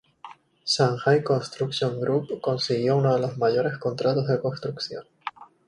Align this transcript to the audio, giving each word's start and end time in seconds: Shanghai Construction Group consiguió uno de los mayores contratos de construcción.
Shanghai 0.65 1.21
Construction 1.23 1.99
Group 1.99 2.41
consiguió 2.41 2.97
uno 2.97 3.13
de 3.13 3.21
los 3.21 3.37
mayores 3.37 3.77
contratos 3.77 4.25
de 4.27 4.39
construcción. 4.41 5.03